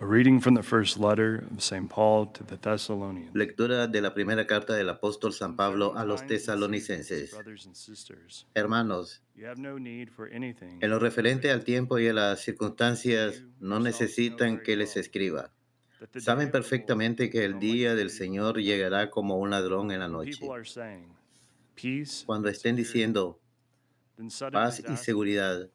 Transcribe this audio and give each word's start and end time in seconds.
A 0.00 0.06
reading 0.06 0.40
from 0.40 0.54
the 0.54 0.62
first 0.62 0.98
letter 0.98 1.44
of 1.52 1.62
St. 1.62 1.86
Paul 1.86 2.24
to 2.32 2.42
the 2.42 2.56
Thessalonians. 2.56 3.34
Lectura 3.34 3.86
de 3.86 4.00
la 4.00 4.14
primera 4.14 4.46
carta 4.46 4.74
del 4.74 4.88
apóstol 4.88 5.34
San 5.34 5.56
Pablo 5.56 5.92
a 5.94 6.06
los 6.06 6.26
tesalonicenses. 6.26 7.32
Brothers 7.32 7.66
and 7.66 7.76
sisters, 7.76 8.46
Hermanos, 8.54 9.20
you 9.36 9.46
have 9.46 9.58
no 9.58 9.76
need 9.78 10.08
for 10.08 10.30
anything. 10.32 10.78
en 10.80 10.88
lo 10.88 10.98
referente 10.98 11.50
al 11.50 11.64
tiempo 11.64 11.98
y 11.98 12.08
a 12.08 12.14
las 12.14 12.40
circunstancias, 12.40 13.44
no 13.60 13.78
necesitan 13.78 14.62
que 14.62 14.74
les 14.74 14.96
escriba. 14.96 15.50
Saben 16.16 16.50
perfectamente 16.50 17.28
que 17.28 17.44
el 17.44 17.58
día 17.58 17.94
del. 17.94 18.08
Señor 18.08 18.58
llegará 18.58 19.10
como 19.10 19.36
un 19.36 19.50
ladrón 19.50 19.90
en 19.90 20.00
la 20.00 20.08
noche. 20.08 20.40
Cuando 22.24 22.48
and 22.48 22.56
estén 22.56 22.74
diciendo 22.74 23.38
paz 24.50 24.82
y 24.88 24.96
seguridad. 24.96 25.68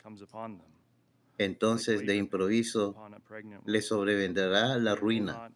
Entonces 1.37 2.05
de 2.05 2.15
improviso 2.15 2.95
les 3.65 3.87
sobrevendrá 3.87 4.77
la 4.77 4.95
ruina, 4.95 5.51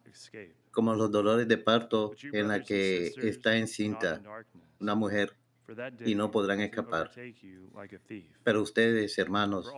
como 0.70 0.94
los 0.94 1.10
dolores 1.10 1.48
de 1.48 1.58
parto 1.58 2.12
en 2.32 2.48
la 2.48 2.62
que 2.62 3.12
está 3.22 3.56
encinta 3.56 4.22
una 4.78 4.94
mujer, 4.94 5.34
y 6.04 6.14
no 6.14 6.30
podrán 6.30 6.60
escapar. 6.60 7.10
Pero 8.42 8.62
ustedes, 8.62 9.18
hermanos, 9.18 9.72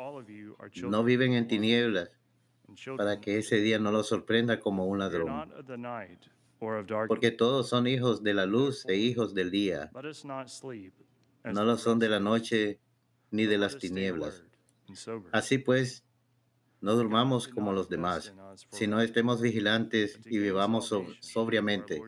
no 0.82 1.04
viven 1.04 1.34
en 1.34 1.46
tinieblas 1.48 2.10
para 2.96 3.20
que 3.20 3.38
ese 3.38 3.56
día 3.56 3.78
no 3.78 3.92
los 3.92 4.08
sorprenda 4.08 4.60
como 4.60 4.86
un 4.86 4.98
ladrón. 4.98 5.52
Porque 7.08 7.30
todos 7.32 7.68
son 7.68 7.86
hijos 7.86 8.22
de 8.22 8.34
la 8.34 8.46
luz 8.46 8.86
e 8.86 8.96
hijos 8.96 9.34
del 9.34 9.50
día. 9.50 9.90
No 11.44 11.64
lo 11.64 11.76
son 11.76 11.98
de 11.98 12.08
la 12.08 12.20
noche 12.20 12.78
ni 13.30 13.46
de 13.46 13.58
las 13.58 13.78
tinieblas. 13.78 14.44
Así 15.32 15.58
pues, 15.58 16.04
no 16.80 16.94
durmamos 16.94 17.48
como 17.48 17.72
los 17.72 17.88
demás, 17.88 18.34
sino 18.70 19.00
estemos 19.00 19.40
vigilantes 19.40 20.20
y 20.26 20.38
vivamos 20.38 20.86
so- 20.86 21.06
sobriamente, 21.20 22.00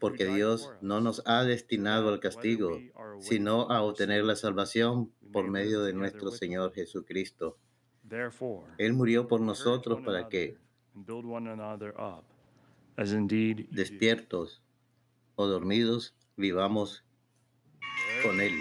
porque 0.00 0.24
Dios 0.26 0.72
no 0.80 1.00
nos 1.00 1.22
ha 1.26 1.44
destinado 1.44 2.08
al 2.08 2.20
castigo, 2.20 2.80
sino 3.20 3.70
a 3.70 3.82
obtener 3.82 4.24
la 4.24 4.34
salvación 4.36 5.12
por 5.32 5.48
medio 5.48 5.82
de 5.82 5.92
nuestro. 5.92 6.30
Señor 6.30 6.72
Jesucristo. 6.74 7.56
Therefore, 8.08 8.66
Él 8.78 8.92
murió 8.94 9.28
por 9.28 9.40
nosotros 9.40 10.00
para 10.04 10.28
que, 10.28 10.58
despiertos 13.70 14.62
o 15.36 15.46
dormidos, 15.46 16.14
vivamos 16.36 17.04
con 18.22 18.40
Él. 18.40 18.52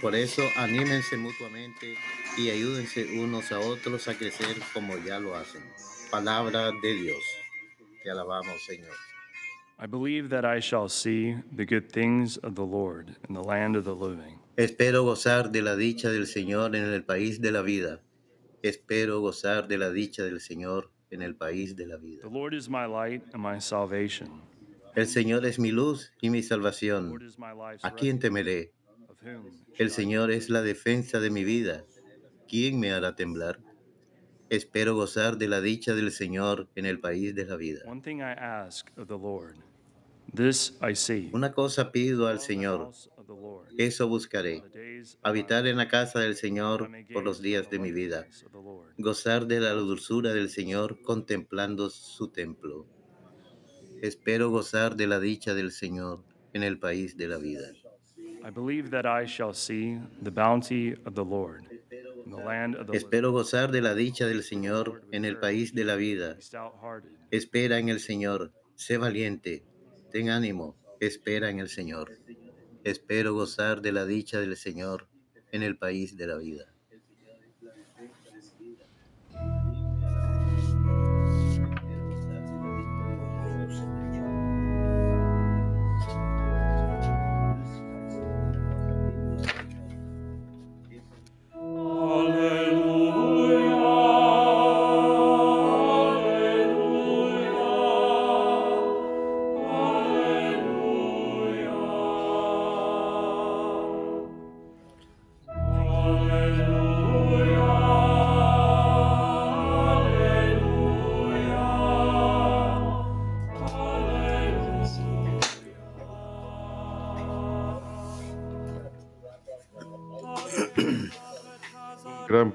Por 0.00 0.14
eso, 0.14 0.42
anímense 0.56 1.16
mutuamente 1.16 1.96
y 2.36 2.50
ayúdense 2.50 3.18
unos 3.18 3.50
a 3.52 3.60
otros 3.60 4.08
a 4.08 4.14
crecer 4.16 4.56
como 4.74 4.96
ya 4.98 5.18
lo 5.18 5.34
hacen. 5.34 5.62
Palabra 6.10 6.70
de 6.82 6.94
Dios. 6.94 7.22
Te 8.02 8.10
alabamos, 8.10 8.62
Señor. 8.64 8.94
I 9.78 9.86
believe 9.86 10.30
that 10.30 10.44
I 10.44 10.60
shall 10.60 10.88
see 10.88 11.36
the 11.54 11.66
good 11.66 11.90
things 11.90 12.38
of 12.38 12.54
the 12.54 12.64
Lord 12.64 13.16
in 13.28 13.34
the 13.34 13.42
land 13.42 13.76
of 13.76 13.84
the 13.84 13.94
living. 13.94 14.38
Espero 14.56 15.04
gozar 15.04 15.50
de 15.50 15.60
la 15.60 15.76
dicha 15.76 16.10
del 16.10 16.26
Señor 16.26 16.74
en 16.74 16.84
el 16.84 17.04
país 17.04 17.40
de 17.40 17.50
la 17.50 17.62
vida. 17.62 18.00
Espero 18.62 19.20
gozar 19.20 19.68
de 19.68 19.76
la 19.76 19.90
dicha 19.90 20.22
del 20.22 20.40
Señor 20.40 20.90
en 21.10 21.20
el 21.20 21.36
país 21.36 21.76
de 21.76 21.86
la 21.86 21.98
vida. 21.98 22.22
The 22.22 22.30
Lord 22.30 22.54
is 22.54 22.68
my 22.68 22.86
light 22.86 23.22
and 23.34 23.42
my 23.42 23.60
salvation. 23.60 24.40
El 24.94 25.06
Señor 25.06 25.44
es 25.44 25.58
mi 25.58 25.72
luz 25.72 26.10
y 26.22 26.30
mi 26.30 26.42
salvación. 26.42 27.18
¿A 27.82 27.94
quién 27.94 28.18
temeré? 28.18 28.72
El 29.76 29.90
Señor 29.90 30.30
es 30.30 30.50
la 30.50 30.62
defensa 30.62 31.20
de 31.20 31.30
mi 31.30 31.44
vida. 31.44 31.84
¿Quién 32.48 32.78
me 32.78 32.92
hará 32.92 33.14
temblar? 33.16 33.58
Espero 34.48 34.94
gozar 34.94 35.38
de 35.38 35.48
la 35.48 35.60
dicha 35.60 35.94
del 35.94 36.12
Señor 36.12 36.68
en 36.76 36.86
el 36.86 37.00
país 37.00 37.34
de 37.34 37.44
la 37.44 37.56
vida. 37.56 37.80
Una 41.32 41.52
cosa 41.52 41.92
pido 41.92 42.28
al 42.28 42.40
Señor, 42.40 42.92
eso 43.76 44.08
buscaré, 44.08 44.62
habitar 45.22 45.66
en 45.66 45.76
la 45.76 45.88
casa 45.88 46.20
del 46.20 46.36
Señor 46.36 46.88
por 47.12 47.24
los 47.24 47.42
días 47.42 47.68
de 47.70 47.78
mi 47.78 47.92
vida, 47.92 48.26
gozar 48.98 49.46
de 49.46 49.60
la 49.60 49.72
dulzura 49.72 50.32
del 50.32 50.48
Señor 50.48 51.02
contemplando 51.02 51.90
su 51.90 52.28
templo. 52.28 52.86
Espero 54.02 54.50
gozar 54.50 54.96
de 54.96 55.06
la 55.06 55.18
dicha 55.18 55.54
del 55.54 55.72
Señor 55.72 56.22
en 56.52 56.62
el 56.62 56.78
país 56.78 57.16
de 57.16 57.28
la 57.28 57.38
vida. 57.38 57.72
Espero 62.92 63.32
gozar 63.32 63.72
de 63.72 63.82
la 63.82 63.96
dicha 63.96 64.26
del 64.26 64.44
Señor 64.44 65.02
en 65.10 65.24
el 65.24 65.38
país 65.38 65.74
de 65.74 65.84
la 65.84 65.96
vida. 65.96 66.36
Espera 67.32 67.78
en 67.78 67.88
el 67.88 67.98
Señor, 67.98 68.52
sé 68.76 68.98
valiente, 68.98 69.64
ten 70.12 70.30
ánimo, 70.30 70.76
espera 71.00 71.50
en 71.50 71.58
el 71.58 71.68
Señor. 71.68 72.20
Espero 72.84 73.34
gozar 73.34 73.82
de 73.82 73.90
la 73.90 74.06
dicha 74.06 74.38
del 74.38 74.56
Señor 74.56 75.08
en 75.50 75.64
el 75.64 75.76
país 75.76 76.16
de 76.16 76.26
la 76.28 76.36
vida. 76.36 76.75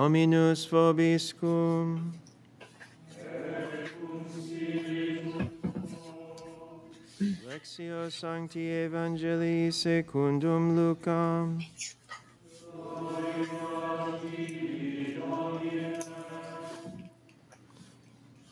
Dominus 0.00 0.64
vobiscum. 0.66 2.10
Lectio 7.46 8.10
Sancti 8.10 8.64
Evangelii 8.86 9.70
secundum 9.70 10.74
Lucam. 10.74 11.60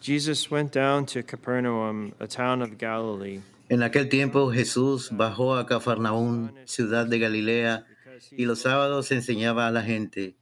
Jesus 0.02 0.50
went 0.50 0.70
down 0.70 1.06
to 1.06 1.22
Capernaum, 1.22 2.12
a 2.20 2.26
town 2.26 2.60
of 2.60 2.76
Galilee. 2.76 3.40
En 3.70 3.82
aquel 3.82 4.10
tiempo 4.10 4.52
Jesús 4.52 5.08
bajó 5.10 5.56
a 5.56 5.64
Cafarnaún, 5.64 6.52
ciudad 6.66 7.06
de 7.06 7.18
Galilea, 7.18 7.86
y 8.32 8.44
los 8.44 8.60
sábados 8.60 9.10
enseñaba 9.12 9.66
a 9.66 9.70
la 9.70 9.80
gente. 9.80 10.34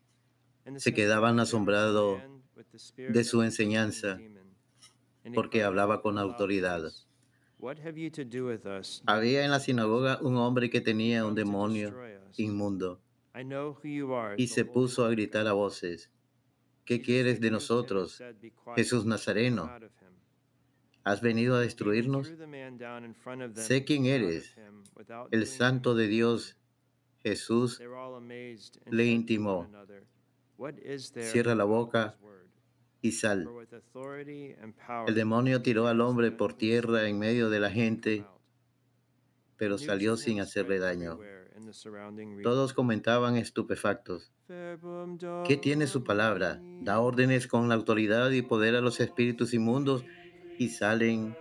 Se 0.76 0.92
quedaban 0.92 1.38
asombrados 1.40 2.20
de 2.96 3.24
su 3.24 3.42
enseñanza, 3.42 4.18
porque 5.34 5.62
hablaba 5.62 6.02
con 6.02 6.18
autoridad. 6.18 6.82
Había 9.06 9.44
en 9.44 9.50
la 9.50 9.60
sinagoga 9.60 10.18
un 10.20 10.36
hombre 10.36 10.70
que 10.70 10.80
tenía 10.80 11.24
un 11.24 11.34
demonio 11.34 11.94
inmundo 12.36 13.00
y 14.36 14.46
se 14.48 14.64
puso 14.64 15.04
a 15.04 15.10
gritar 15.10 15.44
God." 15.44 15.50
a 15.50 15.52
voces, 15.54 16.10
¿qué 16.84 17.00
quieres 17.00 17.40
de 17.40 17.50
nosotros, 17.50 18.12
said, 18.12 18.36
"Be 18.40 18.50
quiet, 18.50 18.76
Jesús 18.76 19.04
Nazareno? 19.04 19.64
out 19.64 19.82
of 19.82 19.90
him." 20.02 20.06
¿Has 21.04 21.20
venido 21.20 21.54
a 21.54 21.60
destruirnos? 21.60 22.32
Sé 23.54 23.84
quién 23.84 24.06
eres, 24.06 24.56
El 25.30 25.46
santo 25.46 25.94
de. 25.94 26.08
Dios, 26.08 26.56
Jesús, 27.22 27.80
le 28.90 29.06
intimó, 29.06 29.70
one 30.56 30.70
another, 30.70 30.84
"What 30.84 30.94
is 30.94 31.12
there 31.12 31.26
"Cierra 31.26 31.54
la 31.54 31.64
boca 31.64 32.16
his 32.16 32.22
word?" 32.22 32.46
y 33.02 33.12
sal. 33.12 33.48
El 35.06 35.14
demonio 35.14 35.62
tiró 35.62 35.86
al 35.86 36.00
hombre 36.00 36.32
por 36.32 36.54
tierra 36.54 37.08
en 37.08 37.18
medio 37.18 37.50
de 37.50 37.60
la 37.60 37.70
gente, 37.70 38.24
pero 39.56 39.78
salió 39.78 40.16
sin 40.16 40.40
hacerle 40.40 40.78
daño. 40.78 41.18
Todos 42.42 42.72
comentaban 42.72 43.36
estupefactos. 43.36 44.32
¿Qué 44.48 45.56
tiene 45.56 45.86
su 45.86 46.04
palabra? 46.04 46.60
Da 46.82 47.00
órdenes 47.00 47.46
con 47.46 47.68
la 47.68 47.74
autoridad 47.74 48.30
y 48.30 48.42
poder 48.42 48.76
a 48.76 48.80
los 48.80 49.00
espíritus 49.00 49.54
inmundos 49.54 50.04
y 50.58 50.68
salen 50.68 51.36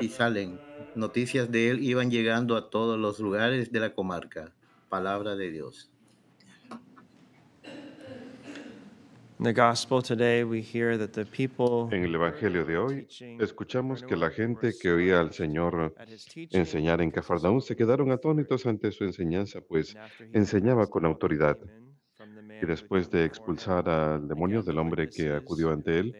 y 0.00 0.08
salen. 0.08 0.58
Noticias 0.94 1.50
de 1.50 1.70
él 1.70 1.82
iban 1.84 2.10
llegando 2.10 2.56
a 2.56 2.70
todos 2.70 2.98
los 2.98 3.20
lugares 3.20 3.70
de 3.70 3.80
la 3.80 3.94
comarca. 3.94 4.54
Palabra 4.90 5.36
de 5.36 5.52
Dios. 5.52 5.88
In 9.38 9.44
the 9.44 9.52
gospel 9.54 10.02
today, 10.02 10.44
we 10.44 10.60
hear 10.60 10.98
that 10.98 11.12
the 11.12 11.24
people 11.24 11.88
En 11.96 12.04
el 12.04 12.14
Evangelio 12.14 12.64
de 12.64 12.76
hoy 12.76 13.06
escuchamos 13.38 14.02
que 14.02 14.16
la 14.16 14.30
gente 14.30 14.72
que 14.78 14.90
oía 14.90 15.20
al 15.20 15.32
Señor 15.32 15.94
enseñar 16.50 17.00
en 17.00 17.10
Cafarnaúm 17.10 17.62
se 17.62 17.74
quedaron 17.74 18.10
atónitos 18.10 18.66
ante 18.66 18.90
su 18.90 19.04
enseñanza, 19.04 19.60
pues 19.62 19.96
enseñaba 20.34 20.88
con 20.88 21.06
autoridad. 21.06 21.56
Y 22.60 22.66
después 22.66 23.08
de 23.10 23.24
expulsar 23.24 23.88
al 23.88 24.28
demonio 24.28 24.62
del 24.62 24.78
hombre 24.78 25.08
que 25.08 25.32
acudió 25.32 25.70
ante 25.70 26.00
él, 26.00 26.16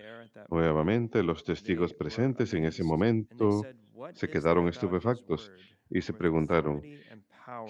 nuevamente 0.48 1.22
los 1.22 1.44
testigos 1.44 1.92
presentes 1.92 2.54
en 2.54 2.64
ese 2.64 2.84
momento 2.84 3.62
said, 3.62 3.76
"What 3.92 4.14
se 4.14 4.30
quedaron 4.30 4.68
estupefactos 4.68 5.52
y 5.90 6.00
se 6.00 6.14
preguntaron, 6.14 6.80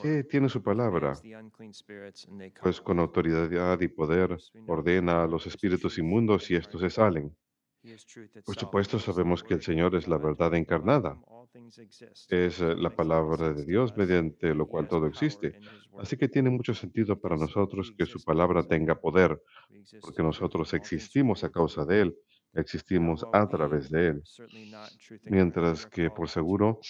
¿qué 0.03 0.25
tiene 0.25 0.49
su 0.49 0.63
palabra? 0.63 1.15
Pues 2.63 2.81
con 2.81 2.99
out." 2.99 3.09
autoridad 3.09 3.81
y 3.81 3.89
poder 3.89 4.37
ordena 4.67 5.23
a 5.23 5.27
los 5.27 5.47
espíritus 5.47 5.99
inmundos 5.99 6.51
y 6.51 6.57
estos 6.57 6.81
se 6.81 6.91
salen. 6.91 7.37
Por 8.45 8.57
supuesto 8.57 8.99
sabemos 8.99 9.43
que 9.43 9.55
el 9.55 9.63
Señor 9.63 9.95
es 9.95 10.07
la 10.07 10.19
verdad 10.19 10.55
encarnada. 10.55 11.19
Es 12.29 12.61
eh, 12.61 12.75
la 12.77 12.91
palabra 12.91 13.53
de 13.55 13.65
Dios 13.65 13.97
mediante 13.97 14.55
lo 14.55 14.67
cual 14.67 14.87
todo 14.87 15.07
existe. 15.07 15.59
Así 15.99 16.17
que 16.17 16.29
tiene 16.29 16.51
mucho 16.51 16.75
sentido 16.75 17.19
para 17.19 17.37
nosotros 17.37 17.93
que 17.97 18.07
su 18.07 18.23
palabra 18.23 18.63
tenga 18.63 19.01
poder, 19.01 19.43
porque 20.01 20.23
nosotros 20.23 20.75
existimos 20.75 21.43
a 21.43 21.51
causa 21.51 21.85
de. 21.87 22.01
Él, 22.03 22.17
existimos 22.55 23.25
a 23.33 23.49
través 23.49 23.91
de 23.91 24.09
Él. 24.09 24.23
Mientras 25.25 25.87
que 25.87 26.11
por 26.11 26.29
seguro 26.29 26.81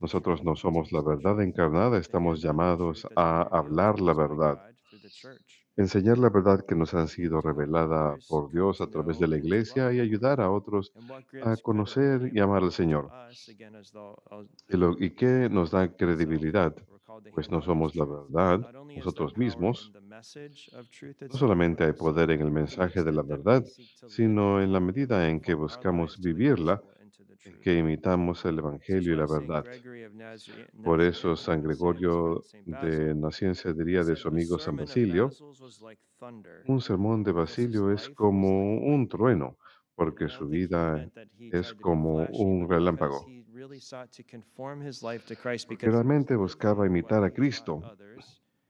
nosotros 0.00 0.42
no 0.44 0.56
somos 0.56 0.92
la 0.92 1.02
verdad 1.02 1.40
encarnada, 1.42 1.98
estamos 1.98 2.40
llamados 2.40 3.06
a 3.16 3.42
hablar 3.42 4.00
la 4.00 4.14
verdad, 4.14 4.58
enseñar 5.76 6.18
la 6.18 6.30
verdad 6.30 6.64
que 6.66 6.74
nos 6.74 6.94
ha 6.94 7.06
sido 7.06 7.40
revelada 7.40 8.16
por 8.28 8.50
Dios 8.50 8.80
a 8.80 8.86
través 8.86 9.18
de 9.18 9.28
la 9.28 9.36
iglesia 9.36 9.92
y 9.92 10.00
ayudar 10.00 10.40
a 10.40 10.50
otros 10.50 10.92
a 11.42 11.56
conocer 11.56 12.30
y 12.34 12.40
amar 12.40 12.62
al 12.62 12.72
Señor. 12.72 13.10
as 13.10 13.48
Y, 14.98 15.10
qué 15.10 15.48
nos 15.50 15.70
da 15.70 15.88
credibilidad, 15.88 16.74
pues 17.28 17.50
no 17.50 17.60
somos 17.62 17.94
la 17.96 18.04
verdad 18.06 18.66
nosotros 18.94 19.36
mismos, 19.36 19.94
no 21.32 21.38
solamente 21.38 21.84
hay 21.84 21.92
poder 21.92 22.30
en 22.30 22.40
el 22.40 22.50
mensaje 22.50 23.02
de 23.02 23.12
la 23.12 23.22
verdad, 23.22 23.64
sino 24.04 24.60
en 24.62 24.72
la 24.72 24.80
medida 24.80 25.28
en 25.28 25.40
que 25.40 25.54
buscamos 25.54 26.18
vivirla, 26.20 26.82
en 27.44 27.58
que 27.60 27.78
imitamos 27.78 28.44
el 28.44 28.58
Evangelio 28.58 29.14
y 29.14 29.16
la 29.16 29.26
verdad. 29.26 29.66
Por 30.82 31.00
eso 31.00 31.36
San 31.36 31.62
Gregorio 31.62 32.46
de 32.64 33.14
he 33.64 33.72
diría 33.74 34.04
de 34.04 34.14
su 34.16 34.28
"A 34.28 34.30
amigo 34.30 34.58
San 34.58 34.76
Basilio, 34.76 35.38
un 36.64 36.80
sermón 36.80 37.22
de 37.22 37.32
Basilio 37.32 37.90
es 37.92 38.08
como 38.08 38.78
un 38.78 39.06
lightning." 39.06 39.08
trueno, 39.08 39.58
porque 39.94 40.28
su 40.30 40.48
vida 40.48 41.06
es 41.50 41.74
como 41.74 42.24
un 42.26 42.66
relámpago. 42.68 43.34
Porque 45.68 45.90
realmente 45.90 46.36
buscaba 46.36 46.86
imitar 46.86 47.24
a 47.24 47.30
Cristo. 47.30 47.82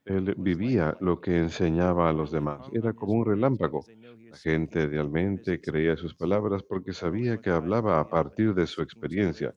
Él 0.04 0.34
vivía 0.38 0.96
lo 1.00 1.20
que 1.20 1.36
enseñaba 1.36 2.08
a 2.08 2.12
los 2.12 2.30
demás. 2.30 2.66
Era 2.72 2.92
como 2.94 3.12
un 3.12 3.26
relámpago. 3.26 3.84
La 4.30 4.36
gente 4.36 4.86
realmente 4.86 5.60
creía 5.60 5.96
sus 5.96 6.14
palabras 6.14 6.62
porque 6.62 6.92
sabía 6.92 7.40
que 7.40 7.50
hablaba 7.50 8.00
a 8.00 8.08
partir 8.08 8.54
de 8.54 8.66
su 8.66 8.80
experiencia, 8.82 9.54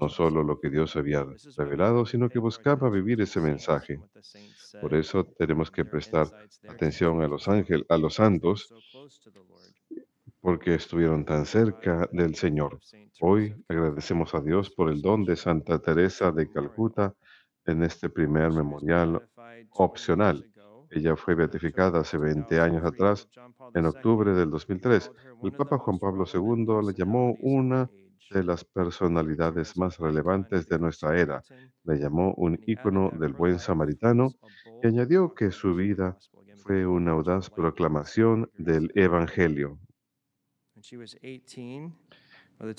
no 0.00 0.08
solo 0.08 0.42
lo 0.44 0.60
que 0.60 0.70
Dios 0.70 0.96
había 0.96 1.24
revelado, 1.56 2.04
sino 2.06 2.28
que 2.28 2.38
buscaba 2.38 2.90
vivir 2.90 3.20
ese 3.20 3.40
mensaje. 3.40 4.00
Por 4.80 4.94
eso 4.94 5.24
tenemos 5.24 5.70
que 5.70 5.84
prestar 5.84 6.28
atención 6.68 7.22
a 7.22 7.28
los 7.28 7.48
ángeles, 7.48 7.86
a 7.88 7.96
los 7.96 8.14
santos, 8.14 8.68
so 8.68 8.78
close 8.92 9.20
to 9.20 9.30
the 9.32 9.38
Lord. 9.38 9.74
Porque 10.40 10.74
estuvieron 10.74 11.24
tan 11.24 11.44
cerca 11.44 12.08
del 12.12 12.34
Señor. 12.34 12.78
Hoy 13.20 13.54
agradecemos 13.68 14.34
a 14.34 14.40
Dios 14.40 14.70
por 14.70 14.90
el 14.90 15.02
don 15.02 15.24
de 15.24 15.36
Santa 15.36 15.78
Teresa 15.78 16.32
de 16.32 16.50
Calcuta 16.50 17.14
en 17.66 17.82
este 17.82 18.08
primer 18.08 18.50
memorial 18.50 19.28
opcional. 19.72 20.44
Ella 20.90 21.14
fue 21.14 21.34
beatificada 21.34 22.00
hace 22.00 22.18
20 22.18 22.58
años 22.58 22.84
atrás, 22.84 23.28
en 23.74 23.86
octubre 23.86 24.32
del 24.32 24.50
2003. 24.50 25.12
El 25.42 25.52
Papa 25.52 25.78
Juan 25.78 25.98
Pablo 25.98 26.24
II 26.32 26.84
la 26.84 26.92
llamó 26.92 27.36
una 27.40 27.88
de 28.30 28.44
las 28.44 28.64
personalidades 28.64 29.76
más 29.76 29.98
relevantes 29.98 30.68
de 30.68 30.78
nuestra 30.78 31.18
era. 31.18 31.42
Le 31.84 31.98
llamó 31.98 32.32
un 32.34 32.58
ícono 32.66 33.10
del 33.18 33.32
buen 33.34 33.58
samaritano 33.58 34.30
y 34.82 34.86
añadió 34.86 35.34
que 35.34 35.50
su 35.50 35.74
vida 35.74 36.16
fue 36.64 36.86
una 36.86 37.12
audaz 37.12 37.50
proclamación 37.50 38.50
del 38.56 38.90
Evangelio. 38.94 39.78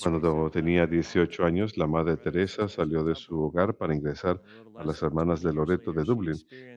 Cuando 0.00 0.48
tenía 0.50 0.86
18 0.86 1.44
años, 1.44 1.76
la 1.76 1.88
Madre 1.88 2.16
Teresa 2.16 2.68
salió 2.68 3.02
de 3.02 3.16
su 3.16 3.40
hogar 3.40 3.74
para 3.74 3.94
ingresar 3.94 4.40
a 4.76 4.84
las 4.84 5.02
Hermanas 5.02 5.42
de 5.42 5.52
Loreto 5.52 5.92
de 5.92 6.04
Dublín 6.04 6.36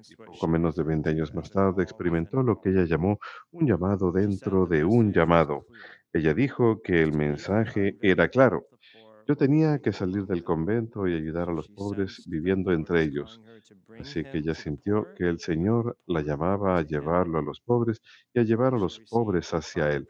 y 0.10 0.16
poco 0.16 0.48
menos 0.48 0.75
de 0.75 0.83
20 0.83 1.10
años 1.12 1.33
más 1.36 1.51
tarde 1.51 1.83
experimentó 1.83 2.42
lo 2.42 2.60
que 2.60 2.69
ella 2.69 2.86
llamó 2.86 3.19
un 3.51 3.68
llamado 3.68 4.12
dentro 4.12 4.66
de 4.66 4.83
un 4.83 5.13
llamado. 5.13 5.68
Ella 6.13 6.33
dijo 6.33 6.81
que 6.81 7.04
el 7.04 7.13
mensaje 7.13 7.98
era 8.01 8.27
claro. 8.30 8.66
Yo 9.27 9.36
tenía 9.36 9.80
que 9.80 9.92
salir 9.92 10.25
del 10.27 10.44
convento 10.44 11.07
y 11.07 11.16
ayudar 11.16 11.50
a 11.50 11.54
los 11.54 11.68
pobres 11.68 12.24
viviendo 12.27 12.72
entre 12.72 13.01
ellos. 13.04 13.42
Así 13.98 14.24
que 14.24 14.38
ella 14.38 14.54
sintió 14.54 15.07
que 15.16 15.27
el 15.27 15.39
Señor 15.39 15.98
la 16.06 16.22
llamaba 16.22 16.77
a 16.77 16.83
llevarlo 16.83 17.39
a 17.39 17.42
los 17.42 17.60
pobres 17.60 18.01
y 18.33 18.39
a 18.39 18.44
llevar 18.44 18.75
a 18.75 18.77
los 18.77 19.00
pobres 19.00 19.51
hacia 19.54 19.92
Él. 19.92 20.07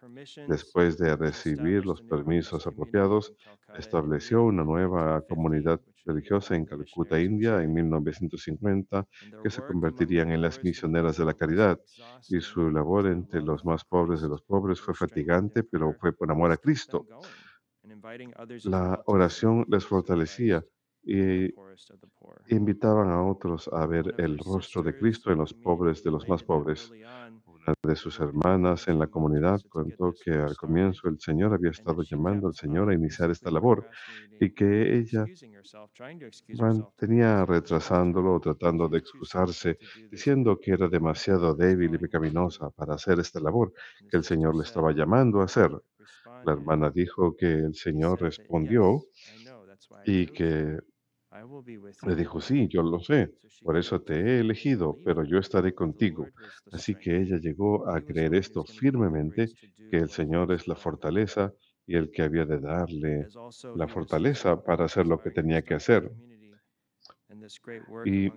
Después 0.47 0.98
de 0.98 1.15
recibir 1.15 1.86
los 1.86 2.01
permisos 2.01 2.67
apropiados, 2.67 3.34
estableció 3.74 4.43
una 4.43 4.63
nueva 4.63 5.22
comunidad 5.22 5.79
religiosa 6.05 6.55
en 6.55 6.65
Calcuta, 6.65 7.19
India, 7.19 7.62
en 7.62 7.74
1950, 7.74 9.07
que 9.41 9.50
se 9.50 9.62
convertirían 9.62 10.31
en 10.31 10.41
las 10.41 10.62
misioneras 10.63 11.17
de 11.17 11.25
la 11.25 11.34
caridad. 11.34 11.79
Y 12.27 12.41
su 12.41 12.69
labor 12.69 13.07
entre 13.07 13.41
los 13.41 13.63
más 13.65 13.86
pobres 13.86 14.22
de 14.22 14.27
los 14.27 14.41
pobres 14.41 14.81
fue 14.81 14.93
fatigante, 14.93 15.63
pero 15.63 15.93
fue 15.93 16.12
por 16.13 16.29
amor 16.29 16.51
a 16.51 16.57
Cristo. 16.57 17.07
La 18.65 19.01
oración 19.05 19.65
les 19.67 19.85
fortalecía 19.85 20.63
y 21.03 21.53
invitaban 22.50 23.09
a 23.09 23.24
otros 23.24 23.69
a 23.71 23.85
ver 23.85 24.13
el 24.17 24.38
rostro 24.38 24.83
de 24.83 24.97
Cristo 24.97 25.31
en 25.31 25.39
los 25.39 25.53
pobres 25.53 26.03
de 26.03 26.12
los 26.12 26.27
más 26.27 26.43
pobres. 26.43 26.91
Una 26.91 27.74
de 27.81 27.95
sus 27.95 28.19
hermanas 28.19 28.88
en 28.88 29.00
la 29.00 29.07
comunidad 29.07 29.59
contó 29.69 30.13
que 30.24 30.31
al 30.31 30.55
comienzo 30.55 31.07
el 31.07 31.19
Señor 31.19 31.53
había 31.53 31.71
estado 31.71 32.03
llamando 32.03 32.47
al 32.47 32.53
Señor 32.53 32.89
a 32.89 32.93
iniciar 32.93 33.31
esta 33.31 33.50
labor 33.50 33.88
y 34.39 34.51
que 34.53 34.97
ella 35.00 35.25
mantenía 36.59 37.43
retrasándolo 37.45 38.35
o 38.35 38.39
tratando 38.39 38.88
de 38.88 39.00
excusarse, 39.00 39.79
diciendo 40.12 40.59
que 40.62 40.71
era 40.71 40.88
demasiado 40.88 41.55
débil 41.55 41.95
y 41.95 41.97
pecaminosa 41.97 42.69
para 42.69 42.95
hacer 42.95 43.19
esta 43.19 43.39
labor 43.39 43.74
que 44.09 44.17
el 44.17 44.24
Señor 44.24 44.55
le 44.55 44.63
estaba 44.63 44.91
llamando 44.91 45.41
a 45.41 45.45
hacer. 45.45 45.71
La 46.46 46.54
hermana 46.54 46.92
dijo 46.92 47.36
que 47.36 47.48
el 47.48 47.75
Señor 47.75 48.22
respondió 48.22 49.02
y 50.06 50.28
que 50.28 50.78
le 52.06 52.16
dijo, 52.16 52.40
sí, 52.40 52.68
yo 52.68 52.82
lo 52.82 53.00
sé, 53.00 53.34
por 53.62 53.78
eso 53.78 54.02
te 54.02 54.14
he 54.14 54.40
elegido, 54.40 54.98
pero 55.04 55.24
yo 55.24 55.38
estaré 55.40 55.74
contigo. 55.74 56.28
Así 56.72 56.96
que 56.96 57.18
ella 57.22 57.38
llegó 57.38 57.90
a 57.90 58.02
creer 58.02 58.36
esto 58.36 58.64
firmemente, 58.64 59.48
que 59.90 59.98
el 59.98 60.10
Señor 60.10 60.52
es 60.52 60.68
la 60.68 60.75
fortaleza 60.75 61.54
y 61.88 61.96
el 61.96 62.10
que 62.12 62.24
había 62.24 62.46
de 62.46 62.60
darle 62.60 63.28
la 63.75 63.88
fortaleza 63.88 64.62
para 64.64 64.86
hacer 64.86 65.08
lo 65.08 65.20
que 65.20 65.32
tenía 65.32 65.62
que 65.62 65.75
hacer. 65.75 66.12
Y 68.06 68.32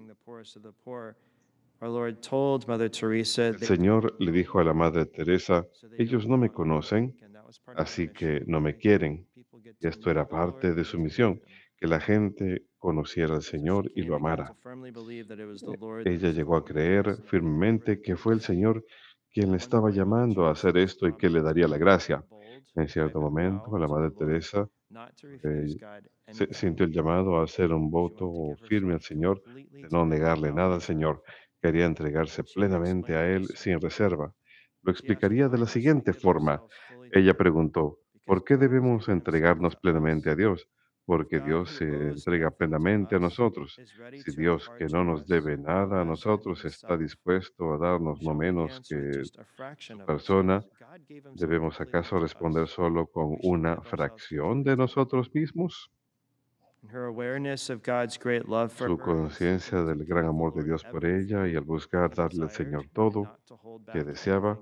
el 1.80 3.58
Señor 3.58 4.16
le 4.18 4.32
dijo 4.32 4.58
a 4.58 4.64
la 4.64 4.74
Madre 4.74 5.06
Teresa, 5.06 5.66
ellos 5.96 6.26
no 6.26 6.36
me 6.36 6.50
conocen, 6.50 7.16
así 7.74 8.08
que 8.12 8.42
no 8.46 8.60
me 8.60 8.76
quieren. 8.76 9.26
Y 9.80 9.86
esto 9.86 10.10
era 10.10 10.28
parte 10.28 10.74
de 10.74 10.84
su 10.84 10.98
misión, 10.98 11.40
que 11.76 11.86
la 11.86 12.00
gente 12.00 12.66
conociera 12.78 13.34
al 13.36 13.42
Señor 13.42 13.90
y 13.94 14.02
lo 14.02 14.16
amara. 14.16 14.54
Ella 16.04 16.30
llegó 16.30 16.56
a 16.56 16.64
creer 16.64 17.18
firmemente 17.24 18.00
que 18.00 18.16
fue 18.16 18.34
el 18.34 18.40
Señor 18.40 18.84
quien 19.32 19.50
le 19.52 19.58
estaba 19.58 19.90
llamando 19.90 20.46
a 20.46 20.52
hacer 20.52 20.76
esto 20.78 21.06
y 21.06 21.16
que 21.16 21.28
le 21.30 21.42
daría 21.42 21.68
la 21.68 21.78
gracia. 21.78 22.24
En 22.74 22.88
cierto 22.88 23.20
momento, 23.20 23.76
la 23.78 23.86
Madre 23.88 24.10
Teresa 24.12 24.68
eh, 25.42 25.66
se- 26.30 26.52
sintió 26.54 26.86
el 26.86 26.92
llamado 26.92 27.38
a 27.38 27.44
hacer 27.44 27.72
un 27.72 27.90
voto 27.90 28.58
firme 28.68 28.94
al 28.94 29.02
Señor, 29.02 29.42
de 29.80 29.88
no 29.90 30.04
negarle 30.06 30.52
nada 30.52 30.74
al 30.76 30.82
Señor. 30.82 31.22
Quería 31.62 31.86
entregarse 31.86 32.44
plenamente 32.44 33.14
a 33.16 33.26
Él 33.28 33.46
sin 33.54 33.80
reserva. 33.80 34.32
Lo 34.88 34.92
explicaría 34.92 35.50
de 35.50 35.58
la 35.58 35.66
siguiente 35.66 36.14
forma. 36.14 36.62
Ella 37.12 37.34
preguntó, 37.34 37.98
¿por 38.24 38.42
qué 38.42 38.56
debemos 38.56 39.10
entregarnos 39.10 39.76
plenamente 39.76 40.30
a 40.30 40.34
Dios? 40.34 40.66
Porque 41.04 41.40
Dios 41.40 41.72
se 41.72 41.84
entrega 41.84 42.50
plenamente 42.50 43.14
a 43.14 43.18
nosotros. 43.18 43.78
Si 44.24 44.34
Dios, 44.34 44.70
que 44.78 44.86
no 44.86 45.04
nos 45.04 45.26
debe 45.26 45.58
nada 45.58 46.00
a 46.00 46.06
nosotros, 46.06 46.64
está 46.64 46.96
dispuesto 46.96 47.74
a 47.74 47.76
darnos 47.76 48.22
no 48.22 48.34
menos 48.34 48.80
que 48.88 49.24
su 49.76 49.98
persona, 50.06 50.64
¿debemos 51.34 51.78
acaso 51.82 52.18
responder 52.18 52.66
solo 52.66 53.08
con 53.08 53.36
una 53.42 53.82
fracción 53.82 54.64
de 54.64 54.74
nosotros 54.74 55.30
mismos? 55.34 55.90
Su 58.76 58.98
conciencia 58.98 59.82
del 59.82 60.04
gran 60.04 60.26
amor 60.26 60.54
de 60.54 60.64
Dios 60.64 60.84
por 60.84 61.04
ella 61.04 61.46
y 61.46 61.54
al 61.54 61.64
buscar 61.64 62.14
darle 62.14 62.44
al 62.44 62.50
Señor 62.50 62.86
todo 62.92 63.38
que 63.92 64.04
deseaba 64.04 64.58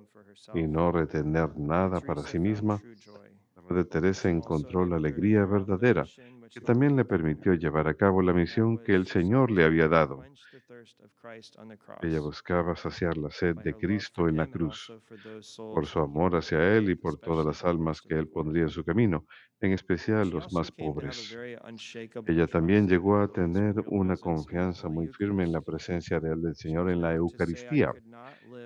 y 0.54 0.64
no 0.64 0.90
retener 0.90 1.56
nada 1.56 2.00
para 2.00 2.22
sí 2.22 2.38
misma, 2.38 2.80
la 3.54 3.62
Madre 3.62 3.84
Teresa 3.84 4.28
encontró 4.28 4.84
la 4.84 4.96
alegría 4.96 5.44
verdadera 5.44 6.04
que 6.56 6.62
también 6.62 6.96
le 6.96 7.04
permitió 7.04 7.52
llevar 7.52 7.86
a 7.86 7.92
cabo 7.92 8.22
la 8.22 8.32
misión 8.32 8.78
que 8.82 8.94
el 8.94 9.06
Señor 9.06 9.50
le 9.50 9.62
había 9.62 9.88
dado. 9.88 10.22
Ella 12.00 12.20
buscaba 12.20 12.74
saciar 12.76 13.18
la 13.18 13.30
sed 13.30 13.56
de 13.56 13.74
Cristo 13.74 14.26
en 14.26 14.38
la 14.38 14.46
cruz, 14.46 14.90
por 15.56 15.84
su 15.84 15.98
amor 15.98 16.34
hacia 16.34 16.74
Él 16.74 16.88
y 16.88 16.94
por 16.94 17.18
todas 17.18 17.44
las 17.44 17.62
almas 17.62 18.00
que 18.00 18.14
Él 18.14 18.28
pondría 18.28 18.62
en 18.62 18.70
su 18.70 18.84
camino, 18.84 19.26
en 19.60 19.72
especial 19.72 20.30
los 20.30 20.50
más 20.54 20.72
pobres. 20.72 21.36
Ella 22.26 22.46
también 22.46 22.88
llegó 22.88 23.18
a 23.18 23.28
tener 23.28 23.74
una 23.88 24.16
confianza 24.16 24.88
muy 24.88 25.08
firme 25.08 25.44
en 25.44 25.52
la 25.52 25.60
presencia 25.60 26.18
real 26.18 26.40
del 26.40 26.56
Señor 26.56 26.88
en 26.90 27.02
la 27.02 27.14
Eucaristía. 27.14 27.92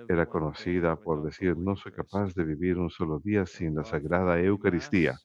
Era 0.07 0.25
conocida 0.27 0.95
por 0.95 1.23
decir, 1.23 1.57
no 1.57 1.75
soy 1.75 1.91
capaz 1.91 2.33
de 2.35 2.45
vivir 2.45 2.77
un 2.77 2.89
solo 2.89 3.19
día 3.19 3.45
sin 3.45 3.75
la 3.75 3.83
Sagrada 3.83 4.39
Eucaristía. 4.39 5.19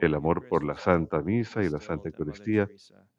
El 0.00 0.14
amor 0.14 0.48
por 0.48 0.64
la 0.64 0.76
Santa 0.76 1.20
Misa 1.20 1.62
y 1.62 1.68
la 1.68 1.80
Santa 1.80 2.08
Eucaristía 2.08 2.68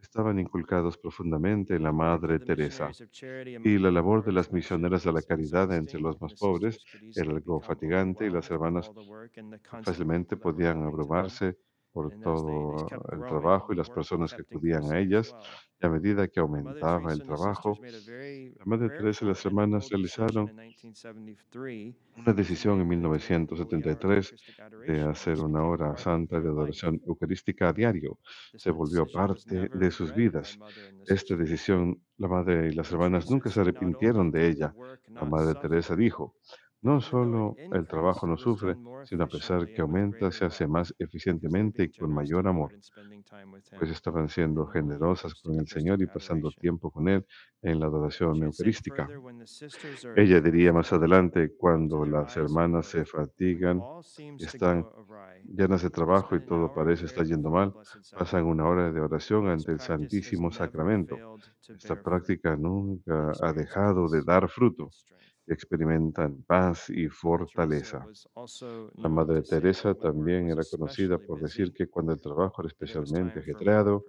estaban 0.02 0.40
inculcados 0.40 0.98
profundamente 0.98 1.76
en 1.76 1.84
la 1.84 1.92
Madre 1.92 2.40
Teresa. 2.40 2.90
Y 3.64 3.78
la 3.78 3.92
labor 3.92 4.26
de 4.26 4.32
las 4.32 4.52
misioneras 4.52 5.04
de 5.04 5.14
la 5.14 5.22
caridad 5.22 5.72
entre 5.74 6.00
los 6.00 6.20
más 6.22 6.34
pobres 6.34 6.84
era 7.16 7.32
algo 7.32 7.62
fatigante 7.62 8.26
y 8.26 8.30
las 8.30 8.50
hermanas 8.50 8.92
fácilmente 9.84 10.38
podían 10.38 10.84
abrumarse 10.84 11.58
por 11.92 12.12
todo 12.22 12.92
el 13.12 13.26
trabajo 13.26 13.74
y 13.74 13.76
las 13.76 13.90
personas 13.90 14.34
que 14.34 14.42
acudían 14.44 14.92
a 14.92 15.00
ellas. 15.00 15.36
Y 15.82 15.86
a 15.86 15.90
medida 15.90 16.28
que 16.28 16.40
aumentaba 16.40 17.12
el 17.14 17.24
trabajo, 17.24 17.80
la 18.56 18.66
Madre 18.66 18.90
Teresa 18.92 19.26
y 19.26 19.28
las 19.30 19.46
hermanas 19.46 19.90
realizaron 19.90 20.52
una 22.16 22.34
decisión 22.34 22.82
en 22.82 22.88
1973 22.88 24.34
de 24.86 25.02
hacer 25.02 25.40
una 25.40 25.64
hora 25.66 25.98
santa 25.98 26.40
de 26.40 26.50
adoración 26.50 27.02
eucarística 27.06 27.70
a 27.70 27.74
diario. 27.74 28.20
Se 28.56 28.72
volvió 28.72 29.06
parte 29.10 29.70
de 29.74 29.92
sus 29.92 30.14
vidas. 30.14 30.60
Esta 31.06 31.36
decisión, 31.36 32.02
la 32.18 32.28
Madre 32.28 32.70
y 32.70 32.72
las 32.74 32.92
hermanas 32.92 33.30
nunca 33.30 33.50
se 33.50 33.62
arrepintieron 33.62 34.32
de 34.32 34.48
ella. 34.48 34.76
La 35.20 35.26
Madre 35.26 35.56
Teresa 35.56 35.96
dijo, 35.96 36.36
no 36.82 37.02
solo 37.02 37.60
el 37.72 37.88
trabajo 37.88 38.28
no 38.28 38.38
sufre, 38.38 38.78
sino 39.04 39.24
a 39.24 39.30
pesar 39.30 39.70
que 39.72 39.82
aumenta, 39.82 40.32
se 40.32 40.46
hace 40.46 40.68
más 40.68 40.94
eficientemente 41.00 41.84
y 41.84 41.92
con 41.94 42.14
mayor 42.14 42.48
amor, 42.48 42.74
pues 43.78 43.92
estaban 43.92 44.30
siendo 44.30 44.66
generosas 44.68 45.36
con 45.36 45.60
el 45.60 45.68
Señor 45.68 46.02
y 46.02 46.08
pasando 46.08 46.52
tiempo 46.52 46.92
con 46.92 47.08
Él 47.08 47.26
en 47.62 47.80
la 47.80 47.88
adoración 47.88 48.44
eucarística. 48.44 49.14
Ella 50.16 50.42
diría 50.42 50.74
más 50.74 50.92
adelante, 50.94 51.54
cuando 51.58 52.06
las 52.06 52.36
hermanas 52.38 52.88
se 52.88 53.06
fatigan, 53.06 53.86
están 54.38 54.88
llenas 55.44 55.84
de 55.84 55.90
trabajo 55.90 56.36
y 56.36 56.46
todo 56.46 56.72
parece 56.72 57.06
estar 57.06 57.26
yendo 57.26 57.52
mal, 57.52 57.76
pasan 58.16 58.46
una 58.46 58.68
hora 58.68 58.92
de 58.92 59.02
oración 59.02 59.48
ante 59.50 59.72
el 59.72 59.80
Santísimo 59.80 60.52
Sacramento. 60.52 61.24
Esta 61.78 61.96
práctica 61.96 62.56
nunca 62.58 63.38
ha 63.40 63.54
dejado 63.54 64.10
de 64.10 64.24
dar 64.24 64.50
fruto 64.50 64.94
experimentan 65.54 66.44
paz 66.44 66.90
y 66.90 67.08
fortaleza. 67.10 68.10
La 69.04 69.10
Madre 69.10 69.44
Teresa 69.44 69.96
también 69.96 70.50
era 70.50 70.66
conocida 70.66 71.20
por 71.20 71.40
decir 71.42 71.74
que 71.74 71.88
cuando 71.88 72.14
el 72.14 72.22
trabajo 72.22 72.62
era 72.62 72.70
especialmente 72.70 73.40
ajetreado, 73.40 74.06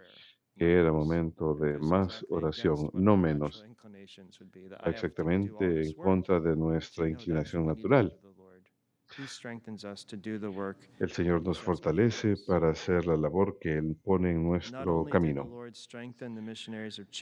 que 0.56 0.74
era 0.80 0.92
momento 0.92 1.54
de 1.56 1.78
más 1.78 2.24
oración, 2.30 2.90
no 2.94 3.16
menos, 3.16 3.66
exactamente 4.84 5.82
en 5.82 5.92
contra 5.94 6.40
de 6.40 6.54
nuestra 6.56 7.08
inclinación 7.08 7.66
natural. 7.66 8.14
El 10.98 11.10
Señor 11.10 11.42
nos 11.42 11.58
fortalece 11.60 12.34
para 12.46 12.70
hacer 12.70 13.06
la 13.06 13.16
labor 13.16 13.58
que 13.60 13.76
Él 13.76 13.96
pone 14.02 14.30
en 14.30 14.42
nuestro 14.42 15.04
camino. 15.04 15.48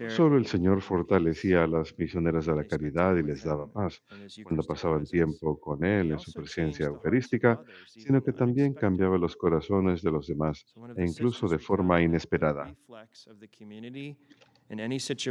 Solo 0.09 0.37
el 0.37 0.47
Señor 0.47 0.80
fortalecía 0.80 1.64
a 1.64 1.66
las 1.66 1.97
misioneras 1.99 2.47
de 2.47 2.54
la 2.54 2.64
caridad 2.64 3.16
y 3.16 3.23
les 3.23 3.44
daba 3.44 3.66
paz 3.66 4.02
cuando 4.44 4.62
pasaban 4.62 5.04
tiempo 5.04 5.59
con 5.59 5.85
Él 5.85 6.12
en 6.12 6.18
su 6.18 6.32
presencia 6.32 6.87
eucarística, 6.87 7.61
sino 7.87 8.23
que 8.23 8.32
también 8.32 8.75
cambiaba 8.75 9.18
los 9.18 9.37
corazones 9.37 10.02
de 10.02 10.11
los 10.11 10.26
demás 10.26 10.64
e 10.97 11.04
incluso 11.04 11.49
de 11.49 11.59
forma 11.59 12.00
inesperada. 12.00 12.75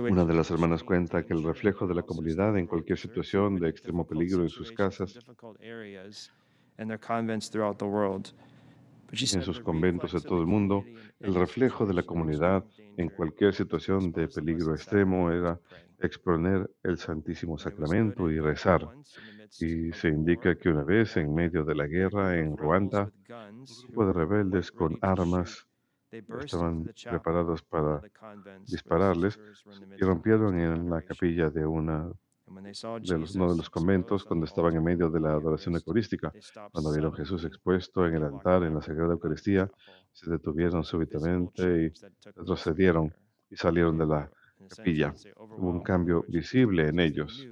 Una 0.09 0.25
de 0.25 0.33
las 0.33 0.51
hermanas 0.51 0.83
cuenta 0.83 1.25
que 1.25 1.33
el 1.33 1.43
reflejo 1.43 1.87
de 1.87 1.95
la 1.95 2.03
comunidad 2.03 2.57
en 2.57 2.67
cualquier 2.67 2.97
situación 2.97 3.55
de 3.57 3.69
extremo 3.69 4.05
peligro 4.05 4.41
en 4.43 4.49
sus 4.49 4.69
casas 4.73 5.17
en 9.11 9.41
sus 9.41 9.59
conventos 9.59 10.13
de 10.13 10.21
todo 10.21 10.39
el 10.39 10.47
mundo, 10.47 10.85
el 11.19 11.35
reflejo 11.35 11.85
de 11.85 11.93
la 11.93 12.03
comunidad 12.03 12.63
en 12.95 13.09
cualquier 13.09 13.53
situación 13.53 14.11
de 14.11 14.27
peligro 14.27 14.73
extremo 14.73 15.31
era 15.31 15.59
exponer 15.99 16.69
el 16.83 16.97
Santísimo 16.97 17.57
Sacramento 17.57 18.29
y 18.29 18.39
rezar. 18.39 18.87
Y 19.59 19.91
se 19.93 20.09
indica 20.09 20.55
que 20.55 20.69
una 20.69 20.83
vez 20.83 21.17
en 21.17 21.33
medio 21.33 21.63
de 21.63 21.75
la 21.75 21.87
guerra 21.87 22.37
en 22.37 22.55
Ruanda, 22.55 23.11
un 23.51 23.65
grupo 23.65 24.05
de 24.05 24.13
rebeldes 24.13 24.71
con 24.71 24.97
armas. 25.01 25.65
estaban 26.11 26.85
preparados 27.03 27.61
para 27.63 28.01
dispararles 28.65 29.39
y 29.99 30.03
rompieron 30.03 30.59
en 30.59 30.89
la 30.89 31.01
capilla 31.01 31.49
de 31.49 31.65
una 31.65 32.11
de 33.01 33.17
los, 33.17 33.35
uno 33.35 33.51
de 33.51 33.57
los 33.57 33.69
conventos 33.69 34.23
cuando 34.23 34.45
estaban 34.45 34.75
en 34.75 34.83
medio 34.83 35.09
de 35.09 35.19
la 35.19 35.33
adoración 35.33 35.75
eucarística. 35.75 36.31
Cuando 36.71 36.91
vieron 36.91 37.13
a 37.13 37.17
Jesús 37.17 37.45
expuesto 37.45 38.05
en 38.05 38.15
el 38.15 38.23
altar, 38.23 38.63
en 38.63 38.75
la 38.75 38.81
Sagrada 38.81 39.13
Eucaristía, 39.13 39.69
se 40.11 40.29
detuvieron 40.29 40.83
súbitamente 40.83 41.63
y 41.85 41.91
retrocedieron 42.35 43.13
y 43.49 43.55
salieron 43.55 43.97
de 43.97 44.05
la 44.05 44.31
capilla. 44.67 45.13
Hubo 45.37 45.69
un 45.69 45.81
cambio 45.81 46.25
visible 46.27 46.89
en 46.89 46.99
ellos. 46.99 47.47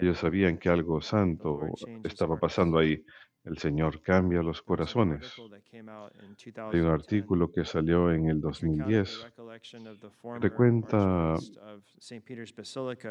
Ellos 0.00 0.18
sabían 0.18 0.58
que 0.58 0.68
algo 0.68 1.00
santo 1.00 1.60
estaba 2.04 2.38
pasando 2.38 2.78
ahí. 2.78 3.04
El 3.44 3.58
Señor 3.58 4.02
cambia 4.02 4.42
los 4.42 4.62
corazones. 4.62 5.34
Hay 5.72 6.80
un 6.80 6.88
artículo 6.88 7.50
que 7.50 7.64
salió 7.64 8.12
en 8.12 8.28
el 8.28 8.40
2010 8.40 9.26
que 10.40 10.50
cuenta 10.50 11.36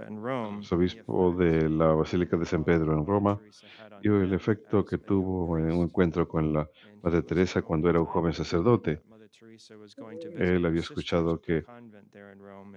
el 0.06 0.68
obispo 0.72 1.34
de 1.34 1.70
la 1.70 1.88
Basílica 1.88 2.38
de 2.38 2.46
San 2.46 2.64
Pedro 2.64 2.94
en 2.94 3.06
Roma 3.06 3.40
y 4.02 4.08
el 4.08 4.34
efecto 4.34 4.86
que 4.86 4.98
tuvo 4.98 5.58
en 5.58 5.72
un 5.72 5.86
encuentro 5.86 6.28
con 6.28 6.54
la 6.54 6.70
Madre 7.02 7.24
Teresa 7.24 7.62
cuando 7.62 7.90
era 7.90 8.00
un 8.00 8.06
joven 8.06 8.34
sacerdote. 8.34 9.02
Él 10.36 10.66
había 10.66 10.80
escuchado 10.82 11.42
que 11.42 11.68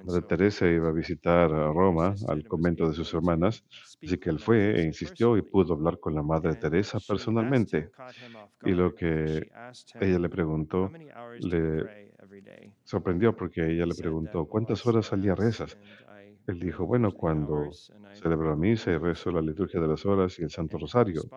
Madre 0.02 0.22
Teresa 0.22 0.66
iba 0.68 0.88
a 0.88 0.92
visitar 0.92 1.52
a 1.52 1.72
Roma, 1.72 2.14
al 2.28 2.46
convento 2.46 2.88
de 2.88 2.94
sus 2.94 3.12
hermanas, 3.14 3.64
así 4.04 4.18
que 4.18 4.30
él 4.30 4.38
fue 4.38 4.78
e 4.80 4.84
insistió 4.84 5.36
y 5.36 5.42
pudo 5.42 5.74
hablar 5.74 5.98
con 5.98 6.14
la 6.14 6.22
Madre 6.22 6.56
Teresa 6.56 7.00
personalmente. 7.00 7.90
Y 8.62 8.72
lo 8.72 8.94
que 8.94 9.52
ella 10.00 10.18
le 10.18 10.28
preguntó 10.30 10.96
le 11.38 11.90
sorprendió 12.84 13.34
porque 13.36 13.70
ella 13.72 13.86
le 13.86 13.94
preguntó, 13.94 14.46
¿cuántas 14.46 14.84
horas 14.86 15.12
al 15.12 15.22
día 15.22 15.34
rezas? 15.34 15.78
Él 16.46 16.60
dijo, 16.60 16.86
bueno, 16.86 17.12
cuando 17.14 17.78
celebro 18.12 18.50
la 18.50 18.56
misa 18.56 18.92
y 18.92 18.98
rezo 18.98 19.30
la 19.32 19.42
liturgia 19.42 19.80
de 19.80 19.88
las 19.88 20.06
horas 20.06 20.38
y 20.38 20.42
el 20.44 20.50
Santo 20.50 20.78
Rosario. 20.78 21.30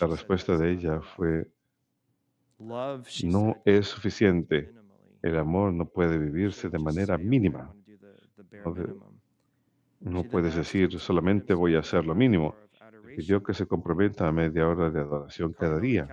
La 0.00 0.08
respuesta 0.08 0.58
de 0.58 0.72
ella 0.72 1.00
fue, 1.00 1.46
no 3.24 3.56
es 3.64 3.86
suficiente. 3.88 4.72
El 5.22 5.36
amor 5.38 5.72
no 5.72 5.86
puede 5.86 6.18
vivirse 6.18 6.68
de 6.68 6.78
manera 6.78 7.18
mínima. 7.18 7.74
No, 8.64 8.72
de- 8.74 8.94
no 10.00 10.22
puedes 10.24 10.54
decir 10.54 10.98
solamente 10.98 11.52
voy 11.54 11.74
a 11.74 11.80
hacer 11.80 12.04
lo 12.04 12.14
mínimo. 12.14 12.54
pidió 13.16 13.42
que 13.42 13.52
se 13.54 13.66
comprometa 13.66 14.28
a 14.28 14.32
media 14.32 14.68
hora 14.68 14.88
de 14.90 15.00
adoración 15.00 15.52
cada 15.52 15.78
día. 15.80 16.06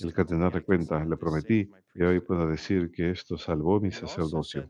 El 0.00 0.12
cardenal 0.12 0.50
recuenta, 0.52 1.04
le 1.04 1.16
prometí 1.16 1.70
y 1.94 2.02
hoy 2.02 2.20
puedo 2.20 2.46
decir 2.48 2.90
que 2.90 3.10
esto 3.10 3.38
salvó 3.38 3.80
mi 3.80 3.90
sacerdocio. 3.90 4.68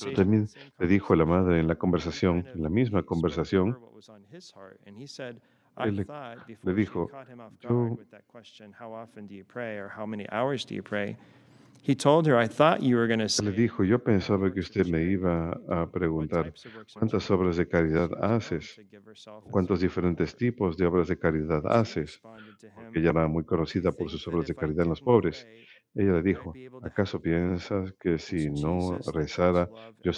Pero 0.00 0.16
también 0.16 0.48
le 0.78 0.86
dijo 0.86 1.12
a 1.14 1.16
la 1.16 1.24
madre 1.24 1.60
en 1.60 1.66
la 1.66 1.74
conversación, 1.76 2.46
en 2.54 2.62
la 2.62 2.68
misma 2.68 3.02
conversación, 3.02 3.76
él 5.78 5.96
le, 5.96 6.06
le 6.62 6.74
dijo, 6.74 7.10
yo 7.60 7.98
He 11.86 11.94
told 11.94 12.26
her, 12.26 12.38
I 12.38 12.48
thought 12.48 12.82
you 12.82 12.96
were 12.96 13.06
going 13.06 13.18
to 13.18 13.24
le 13.24 13.28
say, 13.28 13.52
dijo, 13.52 13.84
yo 13.84 13.98
pensaba 13.98 14.50
que 14.50 14.60
usted 14.60 14.86
me 14.86 15.04
iba 15.04 15.50
a 15.68 15.86
preguntar 15.86 16.54
cuántas 16.94 17.30
obras 17.30 17.58
de 17.58 17.68
caridad 17.68 18.10
haces, 18.22 18.80
cuántos 19.50 19.80
diferentes 19.80 20.34
tipos 20.34 20.78
de 20.78 20.86
obras 20.86 21.08
de 21.08 21.18
caridad 21.18 21.62
haces, 21.66 22.22
porque 22.74 23.00
ella 23.00 23.10
era 23.10 23.28
muy 23.28 23.44
conocida 23.44 23.92
por 23.92 24.08
sus 24.08 24.26
obras 24.28 24.46
de 24.46 24.54
caridad 24.54 24.84
en 24.84 24.90
los 24.90 25.02
pobres. 25.02 25.46
Ella 25.94 26.14
le 26.14 26.22
dijo, 26.22 26.54
¿acaso 26.82 27.20
piensas 27.20 27.92
que 28.00 28.18
si 28.18 28.50
no 28.50 28.98
rezara, 29.12 29.68
yo 30.02 30.12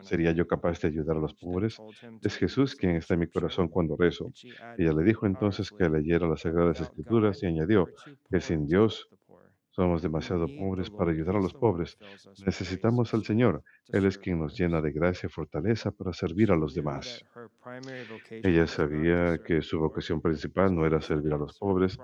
sería 0.00 0.32
yo 0.32 0.46
capaz 0.46 0.80
de 0.80 0.88
ayudar 0.88 1.16
a 1.16 1.20
los 1.20 1.34
pobres? 1.34 1.78
Es 2.20 2.36
Jesús 2.36 2.74
quien 2.74 2.96
está 2.96 3.14
en 3.14 3.20
mi 3.20 3.28
corazón 3.28 3.68
cuando 3.68 3.96
rezo. 3.96 4.32
Ella 4.76 4.92
le 4.92 5.04
dijo 5.04 5.24
entonces 5.24 5.70
que 5.70 5.88
leyera 5.88 6.26
las 6.26 6.40
Sagradas 6.40 6.80
Escrituras 6.80 7.42
y 7.42 7.46
añadió 7.46 7.88
que 8.28 8.40
sin 8.40 8.66
Dios 8.66 9.08
somos 9.72 10.02
demasiado 10.02 10.46
pobres 10.46 10.90
para 10.90 11.10
ayudar 11.10 11.36
a 11.36 11.40
los 11.40 11.54
pobres. 11.54 11.98
Necesitamos 12.44 13.12
al 13.14 13.24
Señor. 13.24 13.64
Él 13.88 14.04
es 14.04 14.18
quien 14.18 14.38
nos 14.38 14.56
llena 14.58 14.80
de 14.82 14.92
gracia 14.92 15.26
y 15.26 15.30
fortaleza 15.30 15.90
para 15.90 16.12
servir 16.12 16.52
a 16.52 16.56
los 16.56 16.74
demás. 16.74 17.24
Ella 18.30 18.66
sabía 18.66 19.38
que 19.38 19.62
su 19.62 19.80
vocación 19.80 20.20
principal 20.20 20.74
no 20.74 20.84
era 20.86 21.00
servir 21.00 21.32
a 21.32 21.38
los 21.38 21.58
pobres, 21.58 21.98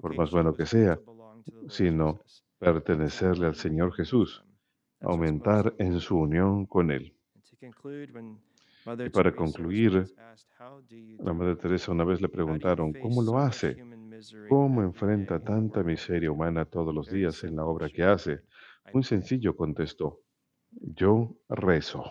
por 0.00 0.16
más 0.16 0.30
bueno 0.32 0.54
que 0.54 0.66
sea, 0.66 0.98
sino 1.68 2.20
pertenecerle 2.58 3.46
al 3.46 3.54
Señor 3.54 3.94
Jesús, 3.94 4.44
aumentar 5.00 5.72
en 5.78 6.00
su 6.00 6.18
unión 6.18 6.66
con 6.66 6.90
Él. 6.90 7.14
Y 9.02 9.10
para 9.10 9.34
concluir, 9.34 10.10
La 11.18 11.32
Madre 11.32 11.56
Teresa 11.56 11.90
una 11.90 12.04
vez 12.04 12.20
le 12.20 12.28
preguntaron, 12.28 12.94
¿cómo 12.94 13.20
lo 13.20 13.38
hace? 13.38 13.80
¿Cómo 14.46 14.82
enfrenta 14.82 15.40
tanta 15.40 15.82
miseria 15.82 16.30
humana 16.30 16.64
todos 16.64 16.94
los 16.94 17.08
días 17.10 17.42
en 17.44 17.56
la 17.56 17.64
obra 17.66 17.90
que 17.90 18.04
hace? 18.04 18.42
Muy 18.92 19.04
sencillo, 19.04 19.56
contestó, 19.56 20.20
yo 20.70 21.36
rezo. 21.48 22.04